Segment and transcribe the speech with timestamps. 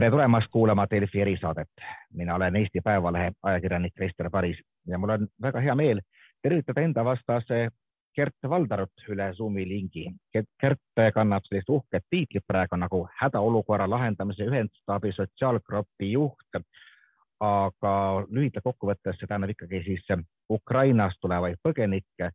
[0.00, 1.68] tere tulemast kuulama Delfi erisaadet.
[2.12, 6.00] mina olen Eesti Päevalehe ajakirjanik Krister Paris ja mul on väga hea meel
[6.42, 7.68] tervitada enda vastase
[8.16, 10.06] Gert Valdarut üle Zoomi lingi.
[10.32, 16.62] Gert kannab sellist uhket tiitlit praegu nagu hädaolukorra lahendamise ühendstaabi sotsiaalgrupi juht.
[17.40, 17.92] aga
[18.30, 20.08] lühidalt kokkuvõttes see tähendab ikkagi siis
[20.50, 22.30] Ukrainast tulevaid põgenikke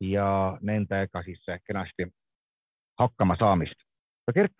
[0.00, 2.12] ja nendega siis kenasti
[2.98, 3.76] hakkama saamist.
[4.34, 4.52] Gert,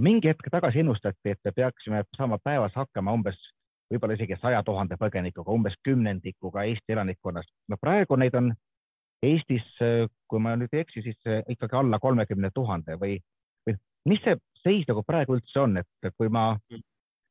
[0.00, 3.38] mingi hetk tagasi ennustati, et me peaksime saama päevas hakkama umbes
[3.92, 7.50] võib-olla isegi saja tuhande põgenikuga, umbes kümnendikuga Eesti elanikkonnast.
[7.68, 8.54] no praegu neid on
[9.22, 9.66] Eestis,
[10.28, 11.16] kui ma nüüd ei eksi, siis
[11.48, 13.16] ikkagi alla kolmekümne tuhande või,
[13.66, 16.50] või mis see seis nagu praegu üldse on, et kui ma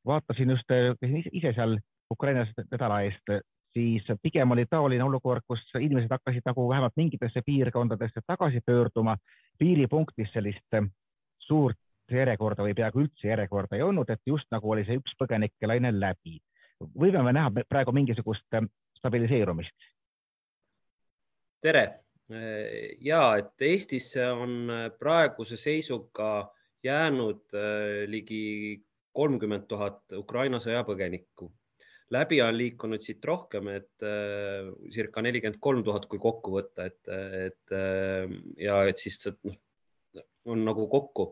[0.05, 0.73] vaatasin just
[1.05, 1.77] ise seal
[2.11, 3.35] Ukrainas nädala eest,
[3.77, 9.17] siis pigem oli taoline olukord, kus inimesed hakkasid nagu vähemalt mingitesse piirkondadesse tagasi pöörduma.
[9.59, 10.81] piiripunktis sellist
[11.39, 11.77] suurt
[12.13, 15.91] järjekorda või peaaegu üldse järjekorda ei olnud, et just nagu oli see üks põgenike laine
[15.95, 16.39] läbi.
[16.81, 18.67] võime me näha praegu mingisugust äh,
[18.99, 19.91] stabiliseerumist?
[21.61, 21.85] tere
[23.05, 26.51] ja et Eestisse on praeguse seisuga
[26.83, 28.83] jäänud äh, ligi
[29.13, 31.51] kolmkümmend tuhat Ukraina sõjapõgenikku.
[32.11, 37.07] läbi on liikunud siit rohkem, et äh, circa nelikümmend kolm tuhat, kui kokku võtta, et,
[37.47, 37.73] et
[38.61, 39.55] ja et siis noh,
[40.45, 41.31] on nagu kokku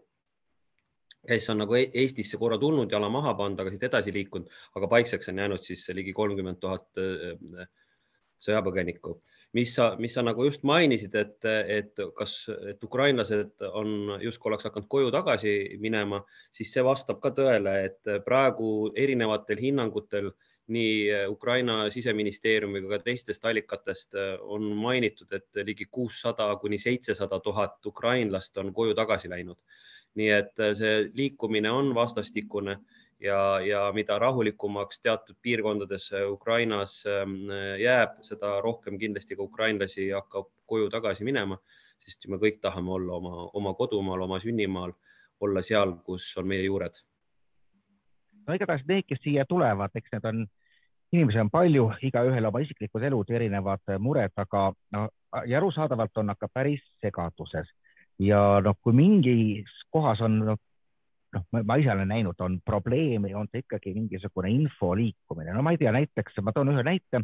[1.27, 4.89] kes on nagu e-, Eestisse korra tulnud, jala maha pannud, aga siit edasi liikunud, aga
[4.91, 7.67] paikseks on jäänud siis ligi kolmkümmend tuhat äh,
[8.43, 9.19] sõjapõgenikku.
[9.53, 12.31] mis sa, mis sa nagu just mainisid, et, et kas,
[12.71, 18.09] et ukrainlased on justkui oleks hakanud koju tagasi minema, siis see vastab ka tõele, et
[18.25, 20.31] praegu erinevatel hinnangutel
[20.73, 28.57] nii Ukraina siseministeeriumiga ka teistest allikatest on mainitud, et ligi kuussada kuni seitsesada tuhat ukrainlast
[28.57, 29.59] on koju tagasi läinud
[30.19, 32.77] nii et äh, see liikumine on vastastikune
[33.23, 37.49] ja, ja mida rahulikumaks teatud piirkondades äh, Ukrainas ähm,
[37.81, 41.57] jääb, seda rohkem kindlasti ka ukrainlasi hakkab koju tagasi minema,
[42.03, 44.93] sest me kõik tahame olla oma, oma kodumaal, oma sünnimaal,
[45.41, 46.99] olla seal, kus on meie juured.
[48.47, 50.45] no igatahes need, kes siia tulevad, eks need on,
[51.13, 55.07] inimesi on palju, igaühel oma isiklikud elud, erinevad mured, aga no
[55.45, 57.71] ja arusaadavalt on nad ka päris segaduses
[58.23, 60.59] ja noh, kui mingis kohas on noh,
[61.33, 65.73] noh, ma ise olen näinud, on probleeme, on see ikkagi mingisugune info liikumine, no ma
[65.73, 67.23] ei tea, näiteks ma toon ühe näite.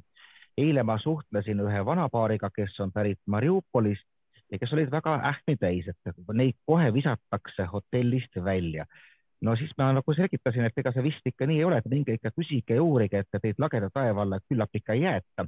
[0.60, 4.04] eile ma suhtlesin ühe vanapaariga, kes on pärit Mariupolist
[4.52, 8.86] ja kes olid väga ähmi täis, et neid kohe visatakse hotellist välja.
[9.42, 12.14] no siis ma nagu selgitasin, et ega see vist ikka nii ei ole, et minge
[12.18, 15.48] ikka küsige ja uurige, et teid lageda taeva alla küllap ikka ei jäeta.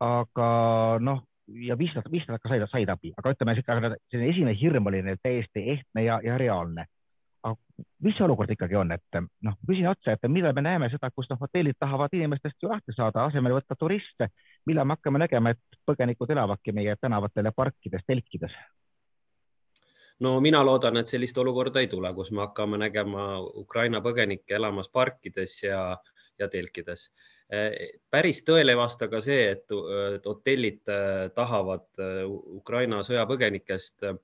[0.00, 0.48] aga
[1.00, 1.24] noh,
[1.54, 5.20] ja viis, viis nädalat ka said, said abi, aga ütleme, selline esimene hirm oli neil
[5.22, 6.86] täiesti ehtne ja, ja reaalne.
[7.42, 7.56] aga
[8.04, 11.30] mis see olukord ikkagi on, et noh, küsin otse, et millal me näeme seda, kus
[11.30, 14.28] noh, hotellid tahavad inimestest ju lahti saada, asemel võtta turiste,
[14.68, 18.56] millal me hakkame nägema, et põgenikud elavadki meie tänavatel ja parkides, telkides?
[20.20, 24.92] no mina loodan, et sellist olukorda ei tule, kus me hakkame nägema Ukraina põgenikke elamas
[24.92, 25.96] parkides ja,
[26.38, 27.08] ja telkides
[28.10, 29.72] päris tõele ei vasta ka see, et,
[30.26, 34.18] hotellid äh, tahavad äh, Ukraina sõjapõgenikest äh,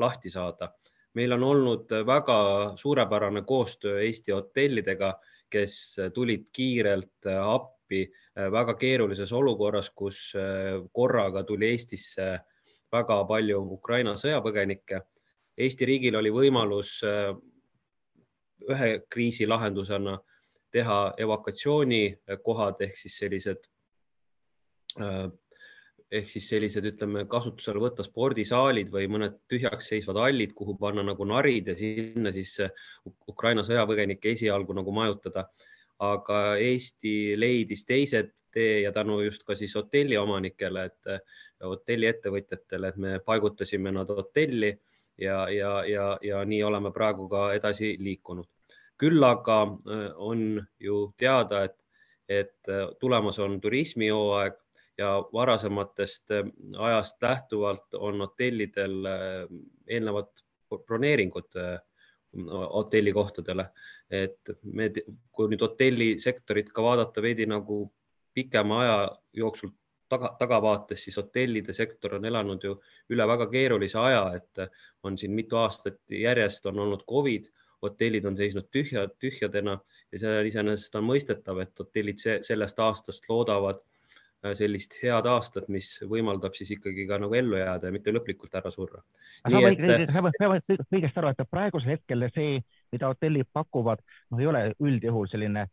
[0.00, 0.72] lahti saada.
[1.16, 5.14] meil on olnud väga suurepärane koostöö Eesti hotellidega,
[5.48, 8.02] kes tulid kiirelt appi
[8.52, 10.34] väga keerulises olukorras, kus
[10.92, 12.26] korraga tuli Eestisse
[12.92, 15.00] väga palju Ukraina sõjapõgenikke.
[15.56, 17.00] Eesti riigil oli võimalus
[18.68, 20.18] ühe kriisi lahendusena
[20.74, 23.68] teha evakuatsioonikohad ehk siis sellised
[25.00, 25.26] äh,
[26.12, 31.26] ehk siis sellised, ütleme, kasutusele võtta spordisaalid või mõned tühjaks seisvad hallid, kuhu panna nagu
[31.26, 32.56] narid ja sinna siis
[33.28, 35.48] Ukraina sõjapõgenikke esialgu nagu majutada.
[35.98, 43.18] aga Eesti leidis teised tee ja tänu just ka siis hotelliomanikele, et hotelliettevõtjatele, et me
[43.24, 44.74] paigutasime nad hotelli
[45.18, 48.46] ja, ja, ja, ja nii oleme praegu ka edasi liikunud
[49.00, 51.76] küll aga äh, on ju teada, et,
[52.28, 54.56] et äh, tulemas on turismihooaeg
[54.98, 56.48] ja varasematest äh,
[56.78, 58.96] ajast lähtuvalt on hotellidel
[59.86, 60.32] eelnevad
[60.86, 61.60] broneeringud
[62.72, 63.64] hotellikohtadele,
[64.10, 64.90] et me,
[65.32, 67.86] kui nüüd hotellisektorit ka vaadata veidi nagu
[68.34, 68.96] pikema aja
[69.32, 69.70] jooksul
[70.10, 72.74] taga, tagavaates, siis hotellide sektor on elanud ju
[73.14, 74.66] üle väga keerulise aja, et
[75.06, 77.48] on siin mitu aastat järjest on olnud Covid
[77.82, 79.76] hotellid on seisnud tühja, tühjadena
[80.12, 85.92] ja see iseenesest on mõistetav, et hotellid sellest aastast loodavad äh, sellist head aastat, mis
[86.08, 89.02] võimaldab siis ikkagi ka nagu ellu jääda ja mitte lõplikult ära surra.
[89.44, 92.60] sa võid õigesti aru, et praegusel hetkel see
[92.92, 95.66] mida hotellid pakuvad, noh, ei ole üldjuhul selline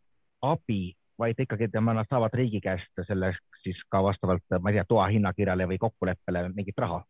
[0.44, 4.88] abi, vaid ikkagi tema, nad saavad riigi käest selleks siis ka vastavalt, ma ei tea,
[4.90, 7.04] toa hinnakirjale või kokkuleppele mingit raha.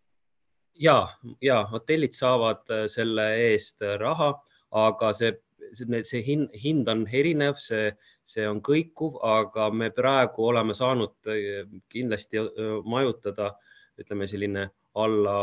[0.80, 0.98] ja,
[1.42, 4.34] ja hotellid saavad äh, selle eest äh, raha,
[4.74, 5.34] aga see,
[5.78, 7.92] see, see hind, hind on erinev, see,
[8.26, 12.42] see on kõikuv, aga me praegu oleme saanud äh, kindlasti
[12.86, 13.54] majutada,
[14.02, 15.36] ütleme selline alla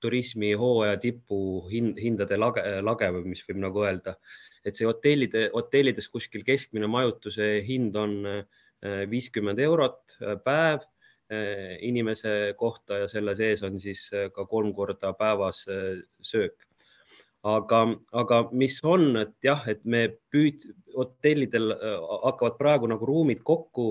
[0.00, 1.38] turismihooaja tipu
[1.70, 4.16] hind, hindade lage, lage või mis võib nagu öelda,
[4.64, 8.16] et see hotellide, hotellides kuskil keskmine majutuse hind on
[9.10, 10.84] viiskümmend eurot päev
[11.82, 15.64] inimese kohta ja selle sees on siis ka kolm korda päevas
[16.22, 16.65] söök.
[17.46, 17.80] Aga,
[18.12, 21.74] aga mis on, et jah, et me püüd-, hotellidel
[22.24, 23.88] hakkavad praegu nagu ruumid kokku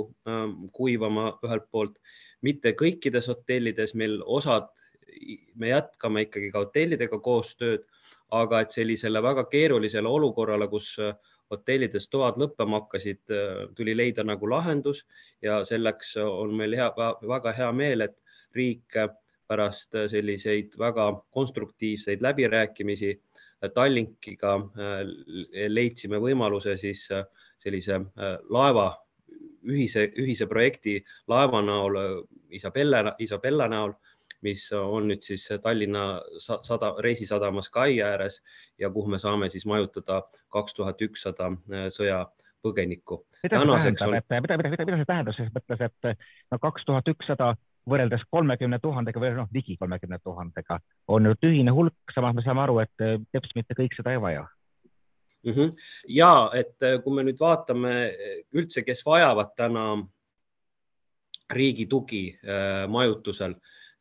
[0.74, 2.00] kuivama ühelt poolt,
[2.46, 4.68] mitte kõikides hotellides, meil osad,
[5.56, 7.86] me jätkame ikkagi ka hotellidega koostööd,
[8.36, 10.96] aga et sellisele väga keerulisele olukorrale, kus
[11.54, 15.04] hotellides toad lõppema hakkasid, äh, tuli leida nagu lahendus
[15.46, 16.90] ja selleks on meil hea,
[17.28, 18.18] väga hea meel, et
[18.56, 18.98] riik
[19.46, 23.12] pärast selliseid väga konstruktiivseid läbirääkimisi
[23.74, 25.02] Tallinkiga äh,
[25.68, 27.26] leidsime võimaluse siis äh,
[27.58, 28.02] sellise
[28.52, 28.90] laeva
[29.66, 31.00] ühise, ühise projekti
[31.32, 31.98] laeva näol,
[32.54, 33.96] Isabella, Isabella näol
[34.46, 36.06] mis on nüüd siis Tallinna
[36.40, 38.42] sada, reisisadamas kai ääres
[38.82, 40.22] ja kuhu me saame siis majutada
[40.54, 43.22] kaks tuhat ükssada äh, sõjapõgenikku.
[43.44, 46.62] mida see tähendab on..., et mida, mida, mida, mida see tähendab selles mõttes, et no
[46.68, 47.54] kaks tuhat ükssada
[47.90, 52.66] võrreldes kolmekümne tuhandega või noh, ligi kolmekümne tuhandega on ju tühine hulk, samas me saame
[52.66, 54.48] aru, et äh, teps mitte kõik seda ei vaja
[55.44, 55.54] mm.
[55.54, 55.72] -hmm.
[56.08, 57.96] ja et äh, kui me nüüd vaatame
[58.54, 59.86] üldse, kes vajavad täna
[61.54, 63.56] riigi tugi äh, majutusel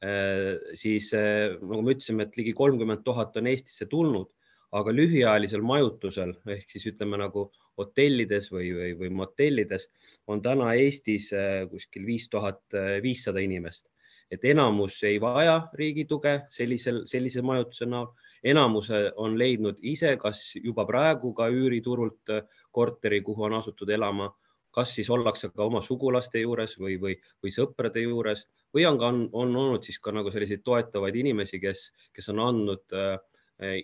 [0.04, 4.28] Äh, siis äh, nagu me ütlesime, et ligi kolmkümmend tuhat on Eestisse tulnud,
[4.74, 7.46] aga lühiajalisel majutusel ehk siis ütleme nagu
[7.78, 9.88] hotellides või, või, või motellides
[10.30, 13.90] on täna Eestis äh, kuskil viis tuhat viissada inimest,
[14.30, 18.12] et enamus ei vaja riigi tuge sellisel, sellise majutuse näol.
[18.44, 22.32] enamus on leidnud ise, kas juba praegu ka üüriturult
[22.70, 24.32] korteri, kuhu on asutud elama
[24.74, 29.10] kas siis ollakse ka oma sugulaste juures või, või, või sõprade juures või on ka,
[29.40, 33.14] on olnud siis ka nagu selliseid toetavaid inimesi, kes, kes on andnud äh,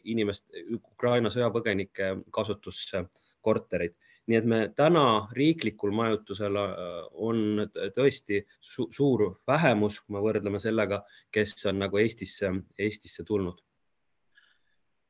[0.05, 3.05] inimest, Ukraina sõjapõgenike kasutusse
[3.41, 3.95] korterid.
[4.27, 6.73] nii et me täna riiklikul majutusel äh,
[7.13, 7.65] on
[7.97, 11.01] tõesti su suur vähemus, kui me võrdleme sellega,
[11.33, 13.59] kes on nagu Eestisse, Eestisse tulnud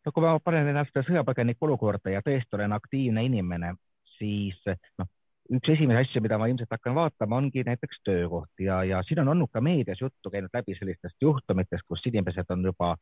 [0.05, 3.75] no kui ma panen ennast sõjapõgeniku olukorda ja tõesti olen aktiivne inimene,
[4.17, 4.57] siis
[4.99, 5.09] noh,
[5.57, 9.33] üks esimesi asju, mida ma ilmselt hakkan vaatama, ongi näiteks töökoht ja, ja siin on
[9.35, 12.95] olnud ka meedias juttu käinud läbi sellistest juhtumitest, kus inimesed on juba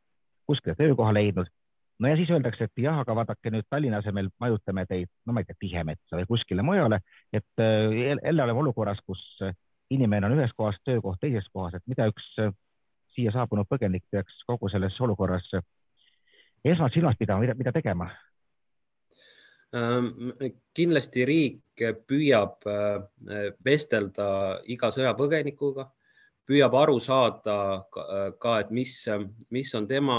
[0.48, 1.50] kuskile töökoha leidnud.
[1.98, 5.42] no ja siis öeldakse, et jah, aga vaadake nüüd Tallinna asemel majutame teid, no ma
[5.42, 7.00] ei tea, Tihemetsa või kuskile mujale,
[7.32, 9.24] et äh, jälle oleme olukorras, kus
[9.90, 12.54] inimene on ühes kohas, töökoht teises kohas, et mida üks äh,
[13.16, 15.50] siia saabunud põgenik peaks kogu selles olukorras
[16.64, 18.10] esmalt silmas pidama, mida, mida tegema
[19.76, 20.30] Ehm,
[20.72, 24.28] kindlasti riik püüab äh, vestelda
[24.64, 25.90] iga sõjapõgenikuga,
[26.48, 27.56] püüab aru saada
[28.40, 28.94] ka, et mis,
[29.54, 30.18] mis on tema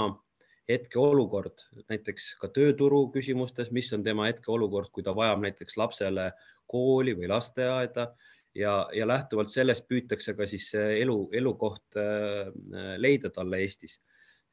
[0.69, 6.29] hetkeolukord, näiteks ka tööturu küsimustes, mis on tema hetkeolukord, kui ta vajab näiteks lapsele
[6.69, 8.11] kooli või lasteaeda
[8.55, 12.53] ja, ja lähtuvalt sellest püütakse ka siis elu, elukoht äh,
[13.01, 13.97] leida talle Eestis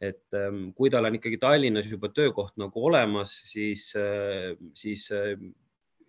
[0.00, 5.34] et ähm, kui tal on ikkagi Tallinnas juba töökoht nagu olemas, siis, äh, siis äh,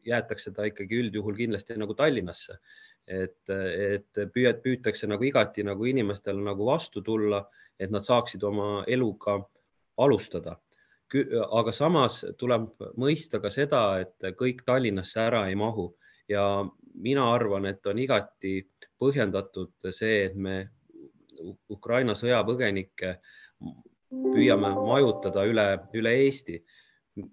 [0.08, 2.60] jäetakse ta ikkagi üldjuhul kindlasti nagu Tallinnasse.
[3.08, 7.46] Et, et püüad, püütakse nagu igati nagu inimestele nagu vastu tulla,
[7.80, 9.40] et nad saaksid oma eluga
[9.98, 10.58] alustada.
[11.52, 12.68] aga samas tuleb
[13.00, 15.94] mõista ka seda, et kõik Tallinnasse ära ei mahu
[16.28, 18.60] ja mina arvan, et on igati
[19.00, 20.68] põhjendatud see, et me
[21.70, 23.14] Ukraina sõjapõgenikke
[24.10, 26.64] püüame majutada üle, üle Eesti.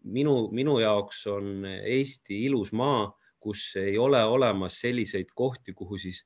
[0.04, 3.10] minu, minu jaoks on Eesti ilus maa,
[3.44, 6.22] kus ei ole olemas selliseid kohti, kuhu siis,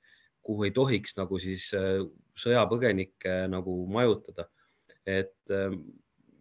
[0.47, 2.05] kuhu ei tohiks nagu siis äh,
[2.39, 4.49] sõjapõgenikke nagu majutada.
[5.09, 5.73] et äh,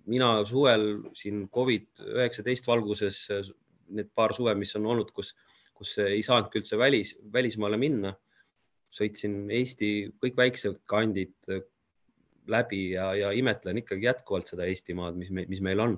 [0.06, 0.84] mina suvel
[1.16, 3.50] siin Covid üheksateist valguses, äh,
[3.90, 5.34] need paar suve, mis on olnud, kus,
[5.74, 8.14] kus ei saanudki üldse välis, välismaale minna,
[8.94, 11.52] sõitsin Eesti kõik väiksed kandid
[12.48, 15.98] läbi ja, ja imetlen ikkagi jätkuvalt seda Eestimaad, mis me, mis meil on.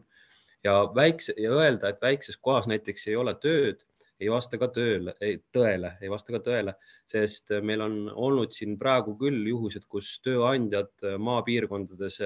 [0.63, 3.85] ja väikse ja öelda, et väikses kohas näiteks ei ole tööd,
[4.19, 5.15] ei vasta ka tööle,
[5.55, 6.75] tõele, ei vasta ka tõele,
[7.07, 12.19] sest meil on olnud siin praegu küll juhused, kus tööandjad maapiirkondades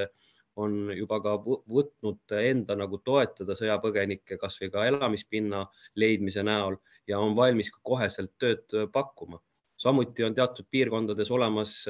[0.62, 5.64] on juba ka võtnud enda nagu toetada sõjapõgenikke kasvõi ka elamispinna
[6.02, 6.78] leidmise näol
[7.10, 9.42] ja on valmis koheselt tööd pakkuma.
[9.78, 11.84] samuti on teatud piirkondades olemas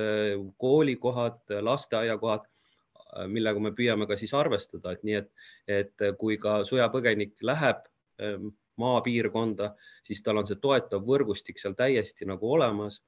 [0.57, 2.47] koolikohad, lasteaiakohad,
[3.27, 5.31] millega me püüame ka siis arvestada, et nii, et,
[5.67, 7.83] et kui ka sõjapõgenik läheb
[8.81, 13.01] maapiirkonda, siis tal on see toetav võrgustik seal täiesti nagu olemas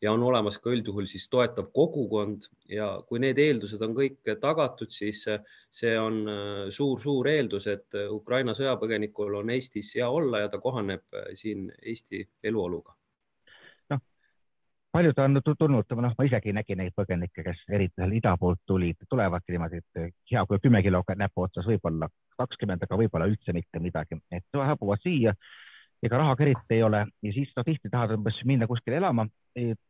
[0.00, 4.92] ja on olemas ka üldjuhul siis toetav kogukond ja kui need eeldused on kõik tagatud,
[4.92, 5.26] siis
[5.80, 6.22] see on
[6.72, 11.68] suur-suur äh, eeldus, et Ukraina sõjapõgenikul on Eestis hea olla ja ta kohaneb äh, siin
[11.82, 12.96] Eesti eluoluga.
[14.92, 18.98] Paljud on tulnud, noh, ma isegi nägin neid põgenikke, kes eriti seal ida poolt tulid,
[19.08, 22.08] tulevadki niimoodi, et hea, kui kümme kilo näpu otsas, võib-olla
[22.40, 25.34] kakskümmend, aga võib-olla üldse mitte midagi, et saabuvad siia.
[26.00, 27.02] Ega raha ka eriti ei ole.
[27.22, 29.26] Ja siis no tihti tahad umbes minna kuskile elama,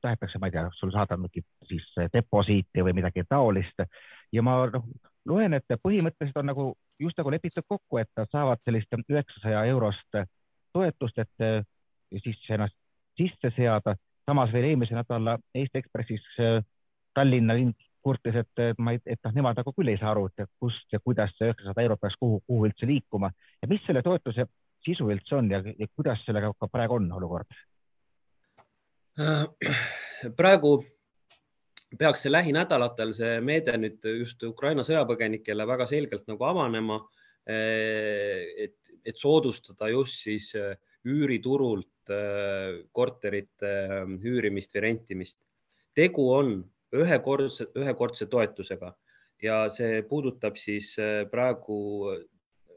[0.03, 3.85] tahetakse, ma ei tea, sul saada mingit siis deposiiti või midagi taolist.
[4.35, 4.89] Ja ma noh,
[5.31, 6.67] loen, et põhimõtteliselt on nagu
[6.99, 10.19] just nagu lepitud kokku, et nad saavad sellist üheksasaja eurost
[10.75, 11.65] toetust, et
[12.25, 12.75] siis ennast
[13.17, 13.95] sisse seada.
[14.31, 16.27] Samas veel eelmise nädala Eesti Ekspressis
[17.15, 20.49] Tallinna linn kurtis, et ma ei, et noh, nemad nagu küll ei saa aru, et
[20.63, 23.29] kust ja kuidas see üheksasada eurot peaks kuhu, kuhu üldse liikuma
[23.61, 24.47] ja mis selle toetuse
[24.85, 27.51] sisu üldse on ja, ja kuidas sellega ka praegu on olukord?
[29.21, 29.45] Äh,
[30.37, 30.79] praegu
[31.99, 37.01] peaks see lähinädalatel see meede nüüd just Ukraina sõjapõgenikele väga selgelt nagu avanema.
[37.51, 40.77] Äh, et, et soodustada just siis äh,
[42.11, 43.71] üüriturult korterite
[44.25, 45.39] üürimist või rentimist.
[45.95, 46.65] tegu on
[46.95, 48.95] ühekordse, ühekordse toetusega
[49.43, 50.97] ja see puudutab siis
[51.31, 52.17] praegu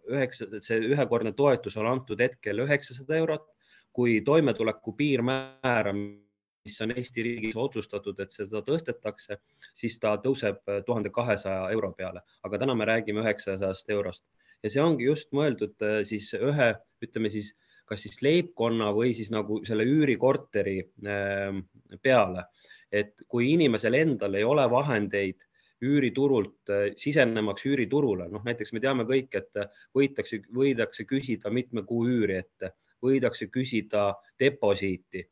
[0.10, 3.48] üheksa, see ühekordne toetus on antud hetkel üheksasada eurot,
[3.94, 9.38] kui toimetuleku piirmäära, mis on Eesti riigis otsustatud, et seda tõstetakse,
[9.74, 14.26] siis ta tõuseb tuhande kahesaja euro peale, aga täna me räägime üheksasajast eurost
[14.64, 16.70] ja see ongi just mõeldud äh, siis ühe,
[17.04, 17.52] ütleme siis,
[17.86, 21.64] kas siis leibkonna või siis nagu selle üürikorteri ähm,
[22.02, 22.48] peale,
[22.92, 25.44] et kui inimesel endal ei ole vahendeid
[25.84, 31.84] üüriturult äh, sisenemaks üüriturule, noh näiteks me teame kõik, et äh, võidakse, võidakse küsida mitme
[31.88, 32.74] kuu üüri ette,
[33.04, 35.26] võidakse küsida deposiiti.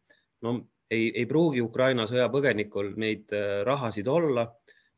[0.43, 0.57] no
[0.91, 4.49] ei, ei pruugi Ukraina sõjapõgenikul neid äh, rahasid olla,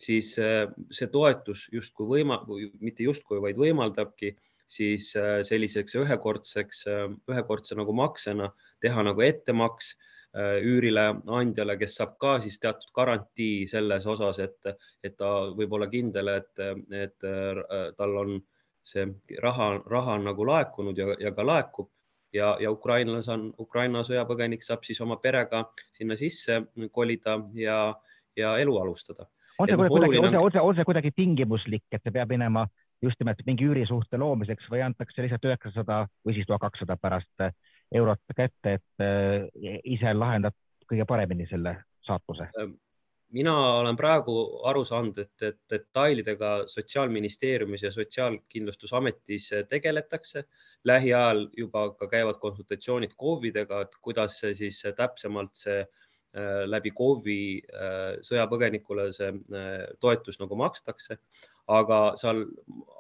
[0.04, 2.42] siis see toetus justkui võima-,
[2.84, 4.34] mitte justkui, vaid võimaldabki
[4.70, 6.86] siis selliseks ühekordseks,
[7.30, 8.50] ühekordse nagu maksena
[8.82, 9.94] teha nagu ettemaks
[10.34, 14.70] Äh, üürile andjale, kes saab ka siis teatud garantii selles osas, et,
[15.06, 18.40] et ta võib olla kindel, et, et äh, tal on
[18.82, 19.06] see
[19.46, 21.92] raha, raha on nagu laekunud ja, ja ka laekub
[22.34, 26.64] ja, ja ukrainlas on, Ukraina sõjapõgenik saab siis oma perega sinna sisse
[26.98, 27.78] kolida ja,
[28.34, 29.30] ja elu alustada.
[29.60, 32.66] on see noh, kuidagi, on see, on see, kuidagi tingimuslik, et see peab minema
[33.04, 37.48] just nimelt mingi üürisuhte loomiseks või antakse lihtsalt üheksasada või siis tuhat kakssada pärast
[37.94, 39.50] eurot kätte, et äh,
[39.84, 40.56] ise lahendad
[40.90, 42.50] kõige paremini selle saatuse?
[42.60, 42.76] Ähm,
[43.34, 44.36] mina olen praegu
[44.70, 50.46] aru saanud, et, et detailidega Sotsiaalministeeriumis ja Sotsiaalkindlustusametis tegeletakse.
[50.84, 58.18] lähiajal juba ka käivad konsultatsioonid KOV-idega, et kuidas siis täpsemalt see äh, läbi KOV-i äh,
[58.22, 59.32] sõjapõgenikule see
[60.00, 61.18] toetus nagu makstakse,
[61.72, 62.44] aga seal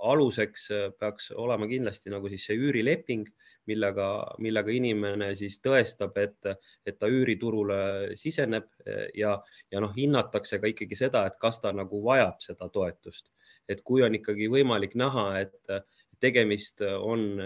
[0.03, 3.27] aluseks peaks olema kindlasti nagu siis see üürileping
[3.69, 4.07] millega,
[4.43, 6.49] millega inimene siis tõestab, et,
[6.85, 8.67] et ta üüriturule siseneb
[9.15, 9.37] ja,
[9.71, 13.29] ja noh, hinnatakse ka ikkagi seda, et kas ta nagu vajab seda toetust.
[13.71, 15.71] et kui on ikkagi võimalik näha, et
[16.19, 17.39] tegemist on,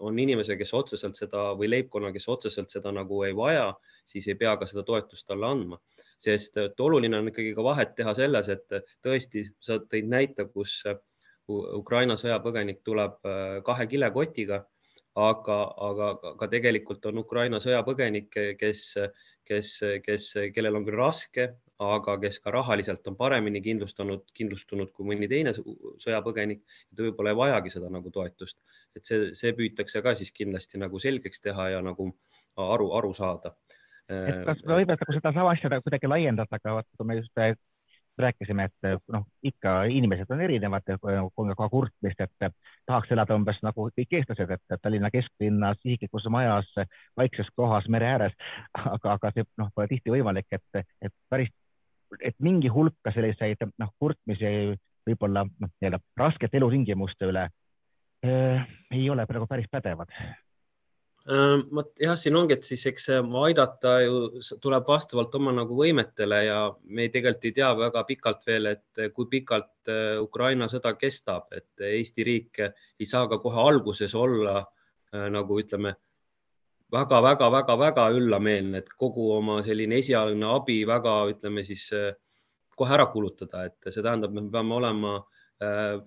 [0.00, 3.74] on inimese, kes otseselt seda või leibkonna, kes otseselt seda nagu ei vaja,
[4.08, 5.78] siis ei pea ka seda toetust talle andma,
[6.18, 10.80] sest et oluline on ikkagi ka vahet teha selles, et tõesti, sa tõid näite, kus
[11.48, 13.22] Ukraina sõjapõgenik tuleb
[13.64, 14.64] kahe kilekotiga
[15.18, 15.56] aga,
[15.88, 16.08] aga
[16.38, 18.82] ka tegelikult on Ukraina sõjapõgenikke, kes,
[19.48, 19.72] kes,
[20.04, 21.48] kes, kellel on küll raske,
[21.82, 26.62] aga kes ka rahaliselt on paremini kindlustanud, kindlustunud kui mõni teine sõjapõgenik.
[26.94, 28.58] ta võib-olla ei vajagi seda nagu toetust,
[28.96, 32.10] et see, see püütakse ka siis kindlasti nagu selgeks teha ja nagu
[32.56, 33.54] aru, aru saada.
[34.08, 37.42] Et kas võib nagu sedasama asja kuidagi laiendada, aga vaata, kui me just
[38.18, 42.56] rääkisime, et noh, ikka inimesed on erinevad, ka kurtmist, et
[42.88, 46.66] tahaks elada umbes nagu kõik eestlased, et Tallinna kesklinnas, isiklikus majas,
[47.18, 48.34] vaikses kohas mere ääres,
[48.74, 51.52] aga, aga see noh, pole tihti võimalik, et, et päris,
[52.18, 54.74] et mingi hulk ka selliseid noh, kurtmisi
[55.08, 57.46] võib-olla noh, nii-öelda raskete elutingimuste üle
[58.26, 60.10] äh, ei ole praegu päris pädevad
[61.28, 66.58] vot jah, siin ongi, et siis eks aidata ju tuleb vastavalt oma nagu võimetele ja
[66.88, 69.90] me ei, tegelikult ei tea väga pikalt veel, et kui pikalt
[70.22, 74.62] Ukraina sõda kestab, et Eesti riik ei saa ka kohe alguses olla
[75.12, 75.94] nagu ütleme
[76.92, 81.90] väga-väga-väga-väga üllameelne, et kogu oma selline esialgne abi väga, ütleme siis
[82.78, 85.12] kohe ära kulutada, et see tähendab, me peame olema,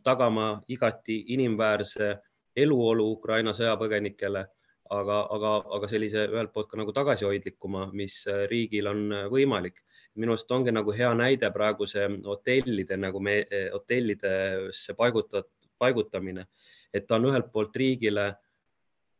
[0.01, 2.09] tagama igati inimväärse
[2.57, 4.45] eluolu Ukraina sõjapõgenikele
[4.91, 9.81] aga, aga, aga sellise ühelt poolt ka nagu tagasihoidlikuma, mis äh, riigil on äh, võimalik.
[10.19, 15.47] minu arust ongi nagu hea näide praegu see hotellide nagu me äh, hotellidesse paigutat-,
[15.79, 16.47] paigutamine,
[16.93, 18.33] et ta on ühelt poolt riigile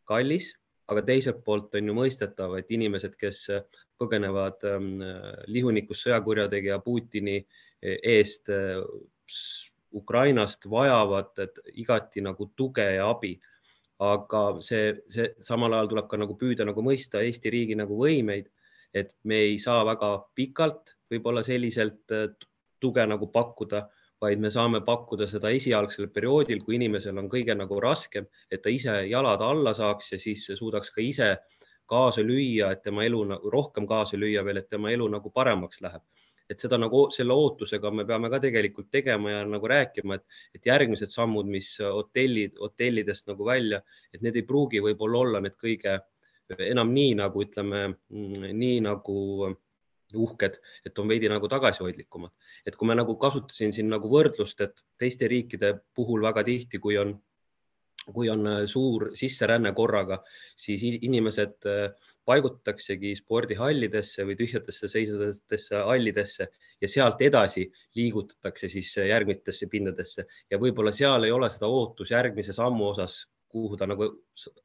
[0.03, 0.49] kallis,
[0.91, 3.45] aga teiselt poolt on ju mõistetav, et inimesed, kes
[4.01, 4.97] põgenevad ähm,
[5.47, 7.37] lihunikust sõjakurjategija Putini
[7.81, 8.51] eest
[9.95, 11.39] Ukrainast, vajavad
[11.79, 13.37] igati nagu tuge ja abi
[14.01, 18.47] aga see, see samal ajal tuleb ka nagu püüda nagu mõista Eesti riigi nagu võimeid,
[18.97, 22.29] et me ei saa väga pikalt võib-olla selliselt äh,
[22.81, 23.85] tuge nagu pakkuda,
[24.21, 28.73] vaid me saame pakkuda seda esialgsel perioodil, kui inimesel on kõige nagu raskem, et ta
[28.73, 31.31] ise jalad alla saaks ja siis suudaks ka ise
[31.91, 33.21] kaasa lüüa, et tema elu
[33.53, 36.01] rohkem kaasa lüüa veel, et tema elu nagu paremaks läheb
[36.51, 40.67] et seda nagu selle ootusega me peame ka tegelikult tegema ja nagu rääkima, et, et
[40.67, 43.81] järgmised sammud, mis hotellid, hotellidest nagu välja,
[44.13, 45.99] et need ei pruugi võib-olla olla need kõige
[46.59, 49.17] enam nii nagu ütleme, nii nagu
[50.11, 52.31] uhked, et on veidi nagu tagasihoidlikumad.
[52.65, 56.97] et kui me nagu kasutasin siin nagu võrdlust, et teiste riikide puhul väga tihti, kui
[56.97, 57.15] on
[58.09, 60.21] kui on äh, suur sisseränne korraga,
[60.57, 66.47] siis inimesed äh, paigutataksegi spordihallidesse või tühjadesse seisvatesse hallidesse
[66.81, 67.67] ja sealt edasi
[67.97, 70.25] liigutatakse siis äh, järgmistesse pindadesse.
[70.49, 74.07] Ja võib-olla seal ei ole seda ootus järgmise sammu osas, kuhu ta nagu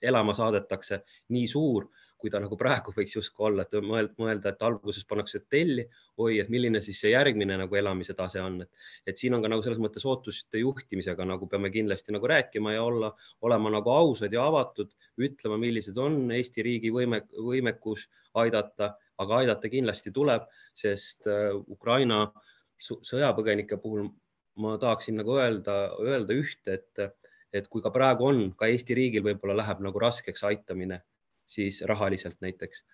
[0.00, 1.02] elama saadetakse,
[1.34, 5.84] nii suur kui ta nagu praegu võiks justkui olla, et mõelda, et alguses pannakse hotelli,
[6.24, 8.70] oi, et milline siis see järgmine nagu elamise tase on, et,
[9.12, 12.84] et siin on ka nagu selles mõttes ootuste juhtimisega nagu peame kindlasti nagu rääkima ja
[12.88, 13.12] olla,
[13.44, 18.06] olema nagu ausad ja avatud, ütlema, millised on Eesti riigi võime, võimekus
[18.40, 22.26] aidata, aga aidata kindlasti tuleb, sest äh, Ukraina
[22.80, 24.08] sõjapõgenike puhul
[24.60, 27.20] ma tahaksin nagu öelda, öelda ühte, et,
[27.52, 31.02] et kui ka praegu on, ka Eesti riigil võib-olla läheb nagu raskeks aitamine
[31.46, 32.84] siis rahaliselt näiteks,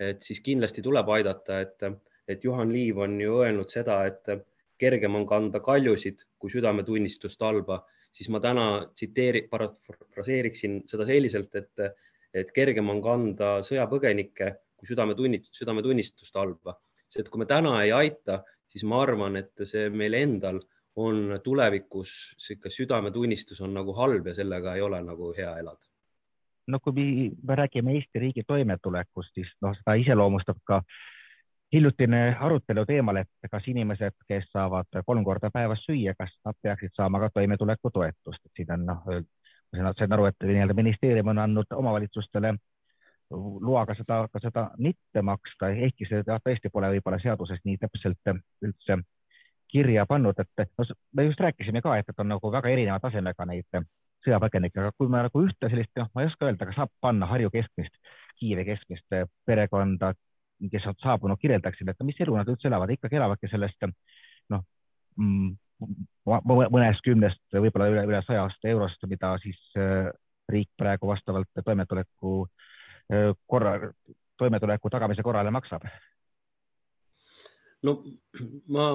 [0.00, 1.86] et siis kindlasti tuleb aidata, et,
[2.28, 4.32] et Juhan Liiv on ju öelnud seda, et
[4.80, 7.80] kergem on kanda kaljusid kui südametunnistust halba,
[8.12, 11.86] siis ma täna tsiteeri-, parafraseeriksin seda selliselt, et,
[12.34, 16.78] et kergem on kanda sõjapõgenikke kui südametunnistust, südametunnistust halba.
[17.08, 20.58] see, et kui me täna ei aita, siis ma arvan, et see meil endal
[20.98, 25.93] on tulevikus sihuke südametunnistus on nagu halb ja sellega ei ole nagu hea elada
[26.66, 30.80] no kui me räägime Eesti riigi toimetulekust, siis noh, seda iseloomustab ka
[31.74, 36.94] hiljutine arutelu teemal, et kas inimesed, kes saavad kolm korda päevas süüa, kas nad peaksid
[36.94, 39.02] saama ka toimetulekutoetust, et siin on noh,
[39.82, 42.54] ma sain aru, et nii-öelda ministeerium on andnud omavalitsustele
[43.64, 49.00] loaga seda, ka seda mitte maksta, ehkki see tõesti pole võib-olla seaduses nii täpselt üldse
[49.74, 53.46] kirja pannud, et no, me just rääkisime ka, et, et on nagu väga erineva tasemega
[53.50, 53.80] neid
[54.24, 57.28] sõjapõgenikke, aga kui me nagu ühte sellist, noh, ma ei oska öelda, kas saab panna
[57.30, 57.96] Harju keskmist,
[58.40, 60.12] Kiievi keskmist eh, perekonda,
[60.70, 63.86] kes on saabunud, kirjeldaksid, et mis elu nad üldse elavad, ikkagi elavadki sellest
[64.52, 64.64] noh
[65.20, 65.52] mm,
[66.74, 70.08] mõnest kümnest, võib-olla üle, üle sajast eurost, mida siis eh,
[70.50, 72.34] riik praegu vastavalt toimetuleku
[73.12, 73.76] eh, korra,
[74.40, 75.86] toimetuleku tagamise korrale maksab?
[77.84, 77.98] No
[78.72, 78.92] ma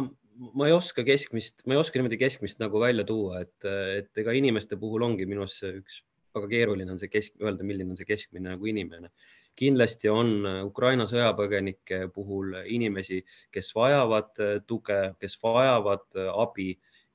[0.55, 3.65] ma ei oska keskmist, ma ei oska niimoodi keskmist nagu välja tuua, et,
[3.99, 5.99] et ega inimeste puhul ongi minu arust see üks
[6.35, 9.11] väga keeruline on see kesk, öelda, milline on see keskmine nagu inimene.
[9.59, 13.17] kindlasti on Ukraina sõjapõgenike puhul inimesi,
[13.51, 14.29] kes vajavad
[14.69, 16.69] tuge, kes vajavad abi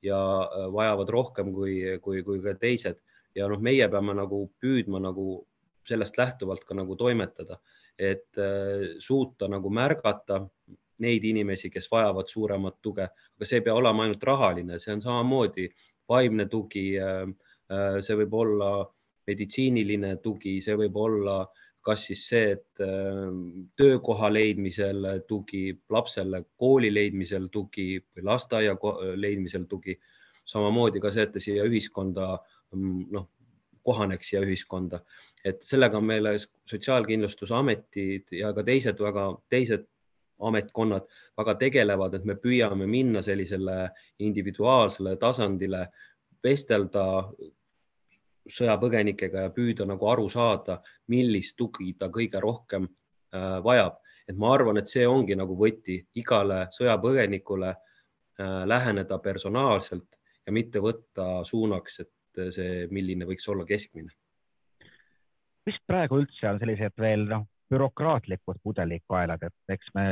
[0.05, 0.19] ja
[0.75, 3.01] vajavad rohkem kui, kui, kui ka teised
[3.35, 5.39] ja noh, meie peame nagu püüdma nagu
[5.89, 7.57] sellest lähtuvalt ka nagu toimetada,
[7.97, 8.37] et
[9.01, 10.43] suuta nagu märgata
[11.03, 15.03] neid inimesi, kes vajavad suuremat tuge, aga see ei pea olema ainult rahaline, see on
[15.03, 15.69] samamoodi
[16.09, 16.87] vaimne tugi.
[17.01, 17.27] Äh,
[17.73, 18.71] äh, see võib olla
[19.27, 21.43] meditsiiniline tugi, see võib olla
[21.85, 23.29] kas siis see, et äh,
[23.77, 28.77] töökoha leidmisel tugi, lapsele kooli leidmisel tugi või lasteaia
[29.17, 29.99] leidmisel tugi.
[30.45, 32.25] samamoodi ka see, et ta siia ühiskonda
[32.77, 33.29] mm, noh,
[33.85, 35.01] kohaneks siia ühiskonda,
[35.45, 39.87] et sellega on meile Sotsiaalkindlustusametid ja ka teised väga, teised
[40.41, 41.07] ametkonnad
[41.39, 45.87] väga tegelevad, et me püüame minna sellisele individuaalsele tasandile,
[46.45, 47.05] vestelda
[48.51, 54.01] sõjapõgenikega ja püüda nagu aru saada, millist tugi ta kõige rohkem äh, vajab.
[54.29, 60.81] et ma arvan, et see ongi nagu võti igale sõjapõgenikule äh, läheneda personaalselt ja mitte
[60.81, 64.11] võtta suunaks, et see, milline võiks olla keskmine.
[65.67, 70.07] mis praegu üldse on sellised veel noh, bürokraatlikud pudelikaelad, et eks me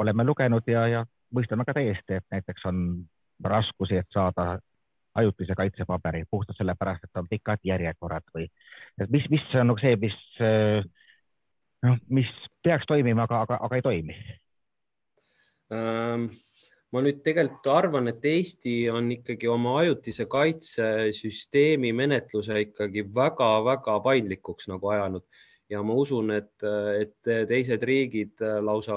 [0.00, 2.82] oleme lugenud ja, ja mõistame ka täiesti, et näiteks on
[3.44, 4.58] raskusi, et saada
[5.14, 8.46] ajutise kaitse paberi puhtalt sellepärast, et on pikad järjekorrad või
[9.00, 10.16] et mis, mis on nagu see, mis
[11.86, 12.30] noh, mis
[12.62, 14.16] peaks toimima, aga, aga, aga ei toimi
[15.74, 16.30] ähm,?
[16.90, 23.94] ma nüüd tegelikult arvan, et Eesti on ikkagi oma ajutise kaitse süsteemi menetluse ikkagi väga-väga
[24.02, 25.22] paindlikuks nagu ajanud
[25.70, 26.64] ja ma usun, et,
[26.98, 28.96] et teised riigid lausa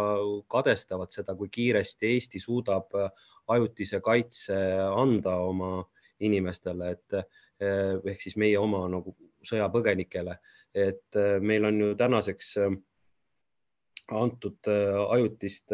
[0.49, 2.95] kadestavad seda, kui kiiresti Eesti suudab
[3.53, 4.57] ajutise kaitse
[4.89, 5.83] anda oma
[6.23, 10.37] inimestele, et eh, ehk siis meie oma nagu sõjapõgenikele,
[10.73, 12.55] et meil on ju tänaseks
[14.13, 15.73] antud ajutist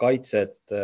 [0.00, 0.74] kaitset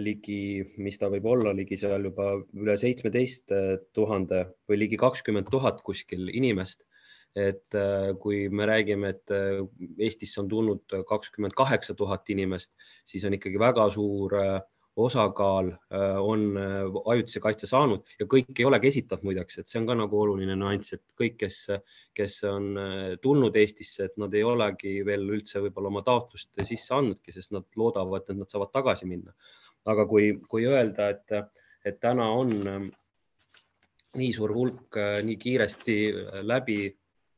[0.00, 0.42] ligi,
[0.78, 3.52] mis ta võib olla, ligi seal juba üle seitsmeteist
[3.96, 6.84] tuhande või ligi kakskümmend tuhat kuskil inimest.
[7.36, 7.76] Et
[8.18, 9.32] kui me räägime, et
[9.98, 12.72] Eestisse on tulnud kakskümmend kaheksa tuhat inimest,
[13.06, 14.34] siis on ikkagi väga suur
[14.96, 16.62] osakaal äh, on äh,
[17.04, 20.56] ajutise kaitse saanud ja kõik ei olegi esitanud muideks, et see on ka nagu oluline
[20.58, 21.58] nüanss, et kõik, kes,
[22.16, 26.94] kes on äh, tulnud Eestisse, et nad ei olegi veel üldse võib-olla oma taotlust sisse
[26.96, 29.34] andnudki, sest nad loodavad, et nad saavad tagasi minna.
[29.88, 31.54] aga kui, kui öelda, et,
[31.88, 32.50] et täna on
[34.18, 35.96] nii suur hulk nii kiiresti
[36.44, 36.82] läbi,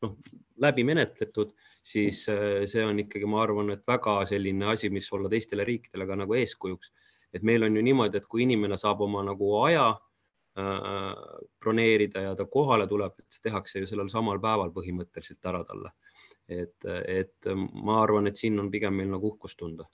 [0.02, 0.16] noh,
[0.62, 5.64] läbi menetletud, siis see on ikkagi, ma arvan, et väga selline asi, mis olla teistele
[5.66, 6.92] riikidele ka nagu eeskujuks
[7.32, 11.22] et meil on ju niimoodi, et kui inimene saab oma nagu aja äh,
[11.60, 15.94] broneerida ja ta kohale tuleb, et see tehakse ju sellel samal päeval põhimõtteliselt ära talle.
[16.48, 19.86] et, et ma arvan, et siin on pigem meil nagu uhkust tunda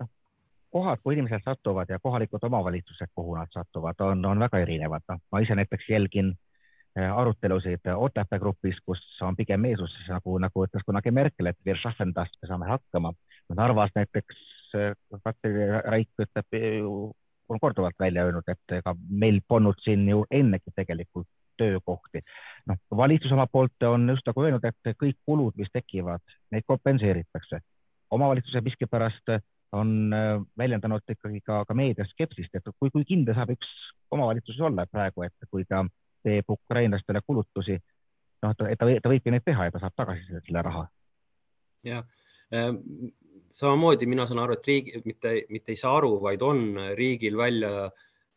[0.00, 0.08] noh,
[0.72, 5.04] kohad, kuhu inimesed satuvad ja kohalikud omavalitsused, kuhu nad satuvad, on, on väga erinevad.
[5.08, 6.45] noh, ma ise näiteks jälgin äh,
[6.96, 12.14] arutelusid Otepää grupis, kus on pigem eesus nagu, nagu ütles kunagi Merkel, et wir schaffen
[12.14, 13.12] das, me saame hakkama.
[13.54, 14.38] Narvas näiteks
[15.24, 16.56] Katri Raik ütleb,
[17.48, 22.20] on korduvalt välja öelnud, et ega meil polnud siin ju ennegi tegelikult töökohti.
[22.66, 27.60] noh, valitsus oma poolt on just nagu öelnud, et kõik kulud, mis tekivad, neid kompenseeritakse.
[28.10, 29.32] omavalitsused miskipärast
[29.72, 33.70] on äh, väljendanud ikkagi ka, ka meedias skepsist, et kui, kui kindel saab üks
[34.10, 35.82] omavalitsus olla praegu, et kui ta
[36.26, 37.78] teeb ukrainlastele kulutusi,
[38.44, 40.86] noh, ta, ta, ta võibki neid teha ja ta saab tagasi selle raha.
[41.86, 42.02] jah,
[42.54, 42.80] ähm,
[43.54, 46.64] samamoodi mina saan aru, et riik mitte, mitte ei saa aru, vaid on
[46.98, 47.90] riigil välja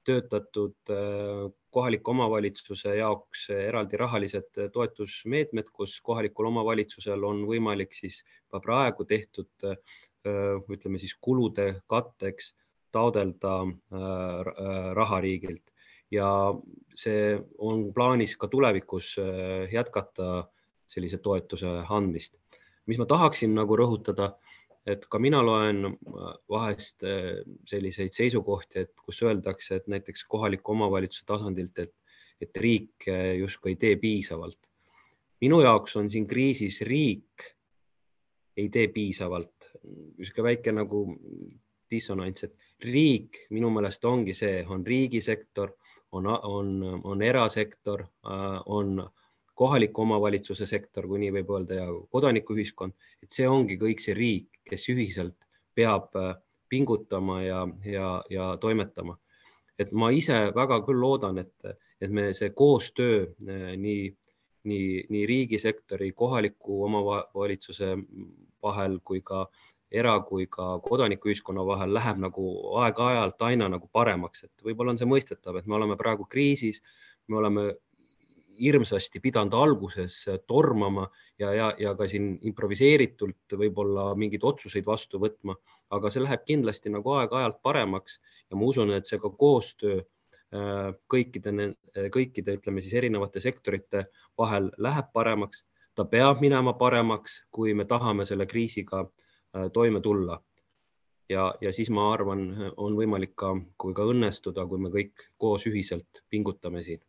[0.08, 8.62] töötatud äh, kohaliku omavalitsuse jaoks eraldi rahalised toetusmeetmed, kus kohalikul omavalitsusel on võimalik siis juba
[8.63, 9.78] praegu tehtud, äh,
[10.69, 12.54] ütleme siis kulude katteks
[12.91, 13.54] taodelda
[14.97, 15.69] raha riigilt
[16.12, 16.30] ja
[16.95, 19.15] see on plaanis ka tulevikus
[19.72, 20.48] jätkata
[20.89, 22.39] sellise toetuse andmist.
[22.86, 24.34] mis ma tahaksin nagu rõhutada
[24.89, 30.74] et ka mina loen äh, vahest äh, selliseid seisukohti, et kus öeldakse, et näiteks kohaliku
[30.76, 31.93] omavalitsuse tasandilt, et,
[32.41, 34.60] et riik äh, justkui ei tee piisavalt.
[35.41, 37.45] minu jaoks on siin kriisis riik
[38.60, 39.69] ei tee piisavalt,
[40.17, 41.04] niisugune väike nagu
[41.89, 45.72] dissonants, et riik minu meelest ongi see, on riigisektor,
[46.12, 48.06] on, on, on erasektor,
[48.65, 49.10] on
[49.60, 54.62] kohaliku omavalitsuse sektor, kui nii võib öelda, ja kodanikuühiskond, et see ongi kõik see riik,
[54.69, 56.38] kes ühiselt peab äh,
[56.72, 59.17] pingutama ja, ja, ja toimetama.
[59.80, 61.67] et ma ise väga küll loodan, et,
[62.04, 64.08] et me see koostöö äh, nii,
[64.72, 67.93] nii, nii riigisektori, kohaliku omavalitsuse
[68.63, 69.45] vahel kui ka
[69.91, 72.45] era- kui ka kodanikuühiskonna vahel läheb nagu
[72.84, 76.82] aeg-ajalt aina nagu paremaks, et võib-olla on see mõistetav, et me oleme praegu kriisis,
[77.28, 77.73] me oleme
[78.60, 81.08] hirmsasti pidanud alguses tormama
[81.39, 85.56] ja, ja, ja ka siin improviseeritult võib-olla mingeid otsuseid vastu võtma,
[85.95, 90.91] aga see läheb kindlasti nagu aeg-ajalt paremaks ja ma usun, et see ka koostöö äh,
[91.08, 91.71] kõikide,
[92.12, 95.65] kõikide, ütleme siis erinevate sektorite vahel läheb paremaks.
[95.95, 99.29] ta peab minema paremaks, kui me tahame selle kriisiga äh,
[99.74, 100.40] toime tulla.
[101.30, 105.68] ja, ja siis ma arvan, on võimalik ka, kui ka õnnestuda, kui me kõik koos
[105.70, 107.02] ühiselt pingutame siin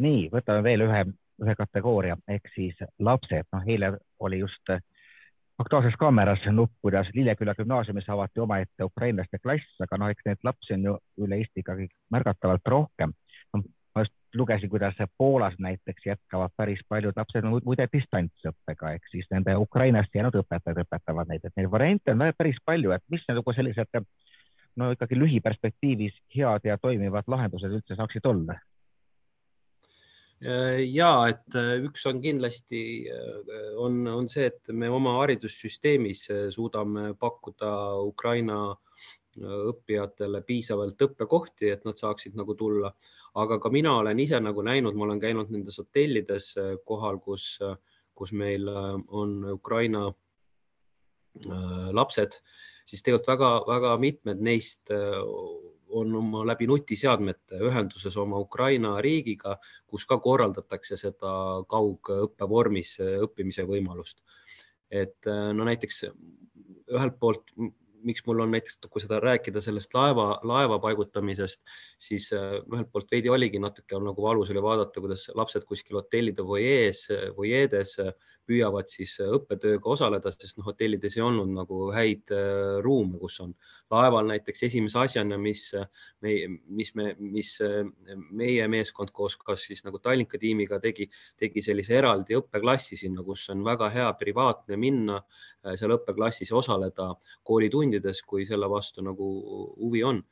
[0.00, 1.02] nii, võtame veel ühe,
[1.44, 4.72] ühe kategooria ehk siis lapsed, noh, eile oli just
[5.60, 10.72] Aktuaalses Kaameras nupp, kuidas Lilleküla gümnaasiumis avati omaette ukrainlaste klass, aga noh, eks neid lapsi
[10.72, 13.12] on ju üle Eesti ikkagi märgatavalt rohkem.
[13.94, 19.56] Ma just lugesin, kuidas Poolas näiteks jätkavad päris paljud lapsed muide distantsõppega ehk siis nende
[19.56, 24.02] Ukrainast jäänud õpetajad õpetavad neid, et neid variante on päris palju, et mis nagu sellised
[24.76, 28.58] no ikkagi lühiperspektiivis head ja toimivad lahendused üldse saaksid olla?
[30.88, 32.82] ja et üks on kindlasti,
[33.76, 36.22] on, on see, et me oma haridussüsteemis
[36.54, 38.62] suudame pakkuda Ukraina
[39.36, 42.94] õppijatele piisavalt õppekohti, et nad saaksid nagu tulla
[43.34, 47.58] aga ka mina olen ise nagu näinud, ma olen käinud nendes hotellides äh, kohal, kus,
[47.62, 47.76] äh,
[48.14, 50.10] kus meil äh, on Ukraina
[51.94, 52.40] lapsed,
[52.90, 59.54] siis tegelikult väga-väga mitmed neist on oma läbi nutiseadmete ühenduses oma Ukraina riigiga,
[59.86, 61.30] kus ka korraldatakse seda
[61.70, 64.18] kaugõppe vormis õppimise võimalust.
[64.90, 66.02] et no näiteks
[66.90, 67.54] ühelt poolt
[68.06, 71.60] miks mul on näiteks, kui seda rääkida sellest laeva, laeva paigutamisest,
[72.00, 76.44] siis äh, ühelt poolt veidi oligi natuke nagu valus oli vaadata, kuidas lapsed kuskil hotellide
[76.46, 77.96] vojees, vojeedes
[78.50, 83.54] püüavad siis õppetööga osaleda, sest noh, hotellides ei olnud nagu häid äh, ruume, kus on.
[83.90, 85.68] Laeval näiteks esimese asjana, mis
[86.22, 86.34] me,
[86.66, 87.56] mis me, mis
[88.30, 91.08] meie meeskond koos kas siis nagu Tallinka tiimiga tegi,
[91.38, 97.10] tegi sellise eraldi õppeklassi sinna, kus on väga hea privaatne minna äh, seal õppeklassis osaleda
[97.46, 97.89] koolitundides,
[98.26, 99.30] kui selle vastu nagu
[99.76, 100.22] huvi on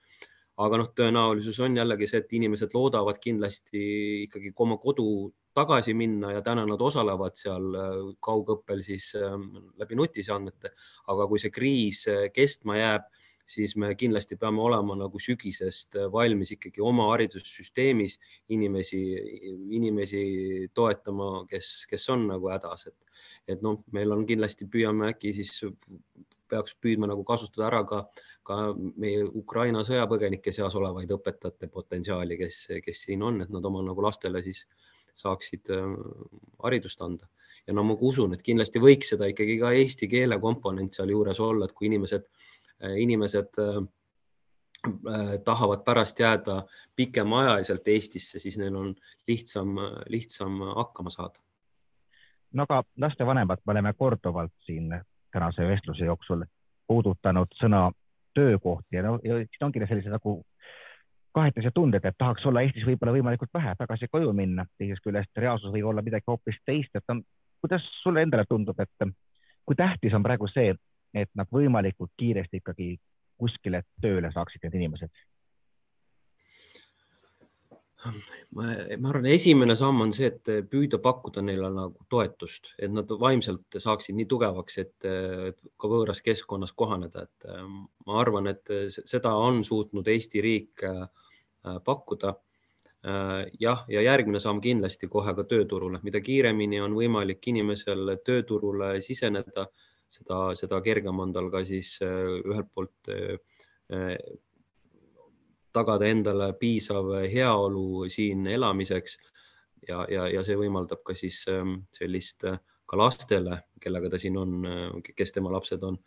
[0.59, 3.83] aga noh, tõenäolisus on jällegi see, et inimesed loodavad kindlasti
[4.25, 7.95] ikkagi oma kodu tagasi minna ja täna nad osalevad seal äh,
[8.25, 10.73] kaugõppel siis ähm, läbi nutiseadmete.
[11.15, 13.07] aga kui see kriis äh, kestma jääb,
[13.49, 18.19] siis me kindlasti peame olema nagu sügisest valmis ikkagi oma haridussüsteemis
[18.55, 19.03] inimesi,
[19.79, 20.23] inimesi
[20.75, 23.23] toetama, kes, kes on nagu hädas, et,
[23.55, 25.55] et noh, meil on kindlasti, püüame äkki siis
[26.49, 28.03] peaks püüdma nagu kasutada ära ka,
[28.49, 33.83] ka meie Ukraina sõjapõgenike seas olevaid õpetajate potentsiaali, kes, kes siin on, et nad oma
[33.85, 34.65] nagu lastele siis
[35.19, 35.99] saaksid äh,
[36.65, 37.29] haridust anda.
[37.69, 41.67] ja no ma usun, et kindlasti võiks seda ikkagi ka eesti keele komponent sealjuures olla,
[41.67, 42.25] et kui inimesed,
[42.97, 43.85] inimesed äh,
[45.45, 46.63] tahavad pärast jääda
[46.97, 48.95] pikemaajaliselt Eestisse, siis neil on
[49.27, 49.75] lihtsam,
[50.09, 51.41] lihtsam hakkama saada.
[52.53, 55.01] no aga lastevanemad, me oleme korduvalt siin
[55.33, 56.45] tänase vestluse jooksul
[56.87, 57.91] puudutanud sõna
[58.35, 60.43] töökoht ja no ja siis ongi sellised nagu
[61.39, 65.73] kahetised tunded, et tahaks olla Eestis võib-olla võimalikult vähe, tagasi koju minna, teisest küljest reaalsus
[65.75, 67.23] võib olla midagi hoopis teist, et on,
[67.63, 69.11] kuidas sulle endale tundub, et
[69.69, 70.73] kui tähtis on praegu see,
[71.15, 72.93] et nad võimalikult kiiresti ikkagi
[73.39, 75.27] kuskile tööle saaksid need inimesed?
[78.55, 78.65] ma,
[79.03, 83.79] ma arvan, esimene samm on see, et püüda pakkuda neile nagu toetust, et nad vaimselt
[83.85, 85.09] saaksid nii tugevaks, et,
[85.81, 87.49] ka võõras keskkonnas kohaneda, et
[88.07, 91.03] ma arvan, et seda on suutnud Eesti riik äh,
[91.85, 92.37] pakkuda.
[93.09, 98.97] Äh, jah, ja järgmine samm kindlasti kohe ka tööturule, mida kiiremini on võimalik inimesel tööturule
[99.05, 99.69] siseneda,
[100.09, 103.13] seda, seda kergem on tal ka siis äh, ühelt poolt
[105.73, 109.17] tagada endale piisav heaolu siin elamiseks
[109.89, 114.39] ja, ja, ja see võimaldab ka siis ähm, sellist äh, ka lastele, kellega ta siin
[114.41, 115.99] on, äh, kes tema lapsed on,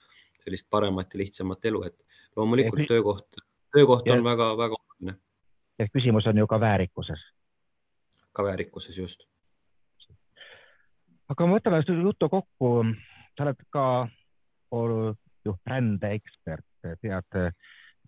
[0.44, 1.98] sellist paremat ja lihtsamat elu, et
[2.38, 3.44] loomulikult ja, töökoht,
[3.76, 5.18] töökoht ja, on väga-väga oluline.
[5.80, 7.28] ja küsimus on ju ka väärikuses.
[8.34, 9.28] ka väärikuses, just.
[11.30, 12.74] aga võtan juttu kokku,
[13.38, 13.86] sa oled ka
[14.72, 16.68] olnud ju rändeekspert,
[17.02, 17.54] tead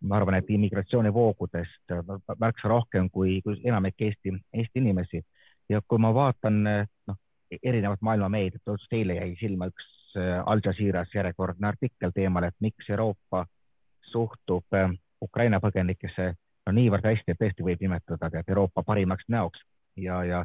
[0.03, 1.93] ma arvan, et immigratsioonivoogudest
[2.39, 5.21] märksa rohkem kui, kui enamik Eesti, Eesti inimesi.
[5.69, 7.17] Ja kui ma vaatan noh,
[7.61, 12.57] erinevat maailma meediat, just eile jäi silma üks äh, Al Jazeeras järjekordne artikkel teemal, et
[12.59, 13.45] miks Euroopa
[14.11, 14.91] suhtub äh,
[15.23, 16.33] Ukraina põgenikesse
[16.65, 19.63] no niivõrd hästi, et tõesti võib nimetada Euroopa parimaks näoks.
[19.95, 20.43] Ja, ja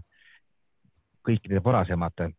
[1.26, 2.30] kõikide varasemate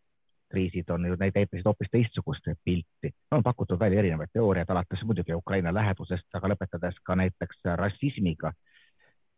[0.50, 3.14] kriisid on ju, need näitasid hoopis teistsugust pilti.
[3.32, 8.54] on pakutud välja erinevaid teooriaid, alates muidugi Ukraina lähedusest, aga lõpetades ka näiteks rassismiga.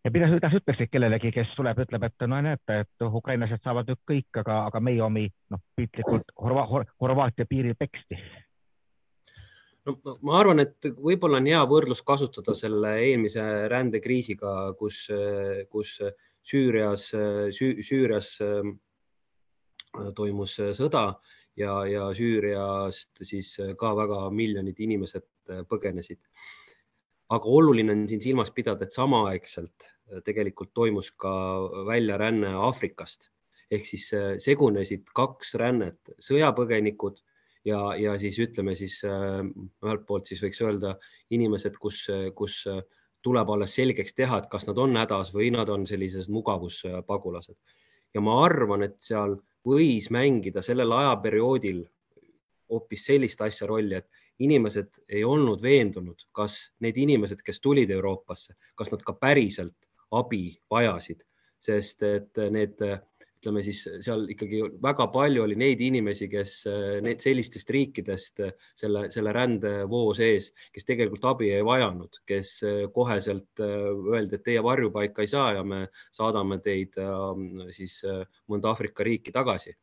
[0.04, 3.91] ja mida, mida sa ütleksid kellelegi, kes tuleb, ütleb, et no näete, et ukrainlased saavad
[3.91, 8.17] nüüd kõik, aga, aga meie omi noh, piltlikult Horva, Hor Horvaatia piiril peksti
[9.86, 15.08] no ma arvan, et võib-olla on hea võrdlus kasutada selle eelmise rändekriisiga, kus,
[15.69, 15.97] kus
[16.47, 17.12] Süürias
[17.54, 18.36] Süü,, Süürias
[20.15, 21.04] toimus äh, sõda
[21.60, 26.21] ja, ja Süüriast siis äh, ka väga miljonid inimesed äh, põgenesid.
[27.32, 29.86] aga oluline on siin silmas pidada, et samaaegselt
[30.27, 31.32] tegelikult toimus ka
[31.88, 33.30] väljaränne Aafrikast
[33.71, 34.10] ehk siis
[34.43, 37.21] segunesid kaks rännet, sõjapõgenikud
[37.63, 40.97] ja, ja siis ütleme siis ühelt poolt siis võiks öelda
[41.32, 42.01] inimesed, kus,
[42.36, 42.65] kus
[43.23, 47.56] tuleb alles selgeks teha, et kas nad on hädas või nad on sellised mugavuspagulased.
[48.13, 51.84] ja ma arvan, et seal võis mängida sellel ajaperioodil
[52.71, 54.08] hoopis sellist asja rolli, et
[54.41, 59.76] inimesed ei olnud veendunud, kas need inimesed, kes tulid Euroopasse, kas nad ka päriselt
[60.12, 61.21] abi vajasid,
[61.62, 62.80] sest et need
[63.41, 66.51] ütleme siis seal ikkagi väga palju oli neid inimesi, kes
[67.01, 68.43] need sellistest riikidest
[68.77, 72.51] selle, selle rändevoo sees, kes tegelikult abi ei vajanud, kes
[72.93, 76.99] koheselt öeldi, et teie varjupaika ei saa ja me saadame teid
[77.73, 77.97] siis
[78.51, 79.73] mõnda Aafrika riiki tagasi.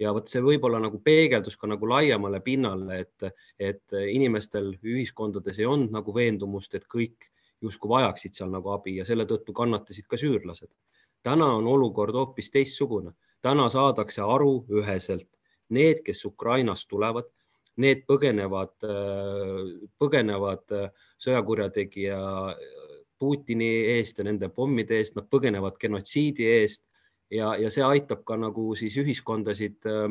[0.00, 3.26] Ja vot see võib-olla nagu peegeldus ka nagu laiemale pinnale, et,
[3.58, 7.26] et inimestel ühiskondades ei olnud nagu veendumust, et kõik
[7.60, 10.70] justkui vajaksid seal nagu abi ja selle tõttu kannatasid ka süürlased
[11.22, 13.12] täna on olukord hoopis teistsugune.
[13.42, 15.28] täna saadakse aru üheselt,
[15.68, 17.24] need, kes Ukrainast tulevad,
[17.80, 18.74] need põgenevad,
[19.98, 20.74] põgenevad
[21.24, 22.18] sõjakurjategija
[23.20, 26.84] Putini eest ja nende pommide eest, nad põgenevad genotsiidi eest.
[27.30, 30.08] Ja, ja see aitab ka nagu siis ühiskondasid äh,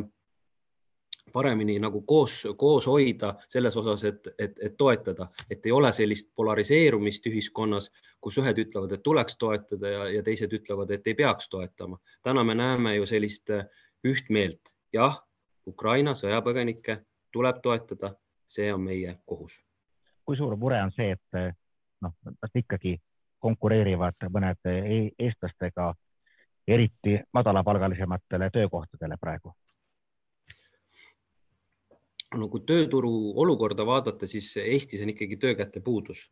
[1.32, 6.30] paremini nagu koos, koos hoida selles osas, et, et, et toetada, et ei ole sellist
[6.36, 11.50] polariseerumist ühiskonnas, kus ühed ütlevad, et tuleks toetada ja, ja teised ütlevad, et ei peaks
[11.50, 12.00] toetama.
[12.24, 13.66] täna me näeme ju sellist äh,
[14.08, 15.22] ühtmeelt, jah,
[15.68, 17.00] Ukraina sõjapõgenikke
[17.32, 18.14] tuleb toetada,
[18.48, 19.62] see on meie kohus.
[20.26, 21.54] kui suur mure on see, et äh,
[22.02, 22.98] noh, nad ikkagi
[23.40, 25.94] konkureerivad mõned e-, eestlastega
[26.68, 29.54] eriti madalapalgalisematele töökohtadele praegu?
[32.38, 33.12] No kui tööturu
[33.42, 36.28] olukorda vaadata, siis Eestis on ikkagi töökäte puudus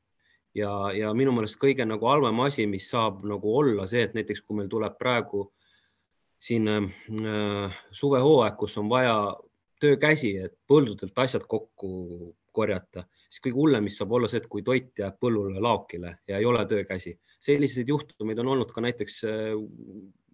[0.56, 4.44] ja, ja minu meelest kõige nagu halvem asi, mis saab nagu olla see, et näiteks
[4.46, 5.48] kui meil tuleb praegu
[6.44, 9.18] siin äh, suvehooaeg, kus on vaja
[9.82, 14.64] töökäsi, et põldudelt asjad kokku korjata, siis kõige hullem, mis saab olla see, et kui
[14.66, 17.18] toit jääb põllule laokile ja ei ole töökäsi.
[17.42, 19.54] selliseid juhtumeid on olnud ka näiteks äh,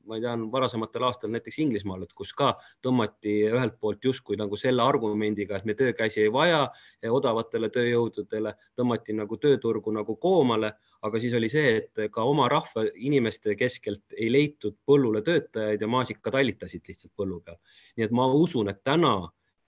[0.08, 2.54] ma tean varasematel aastatel näiteks Inglismaal, et kus ka
[2.86, 6.64] tõmmati ühelt poolt justkui nagu selle argumendiga, et me töökäsi ei vaja
[7.10, 12.86] odavatele tööjõududele, tõmmati nagu tööturgu nagu koomale, aga siis oli see, et ka oma rahva
[12.96, 17.60] inimeste keskelt ei leitud põllule töötajaid ja maasikad allitasid lihtsalt põllu peal.
[17.98, 19.16] nii et ma usun, et täna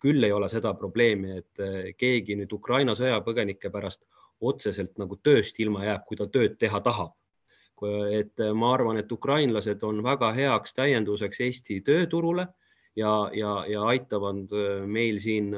[0.03, 4.03] küll ei ole seda probleemi, et keegi nüüd Ukraina sõjapõgenike pärast
[4.41, 7.15] otseselt nagu tööst ilma jääb, kui ta tööd teha tahab
[8.11, 12.47] et ma arvan, et ukrainlased on väga heaks täienduseks Eesti tööturule
[12.95, 14.53] ja, ja, ja aitavad
[14.87, 15.51] meil siin,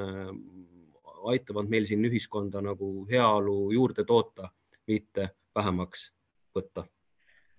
[1.29, 4.49] aitavad meil siin ühiskonda nagu heaolu juurde toota,
[4.87, 6.11] mitte vähemaks
[6.55, 6.87] võtta.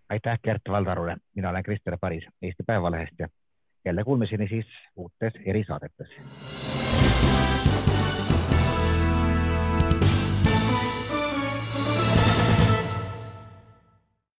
[0.08, 3.28] aitäh Gert Valdarule, mina olen Krister Paris Eesti Päevalehest ja
[3.84, 4.66] jälle kuulmiseni siis
[4.96, 6.08] uutes erisaadetes